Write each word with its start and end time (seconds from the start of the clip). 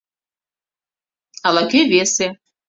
Ала-кӧ 1.47 1.79
весе. 1.91 2.27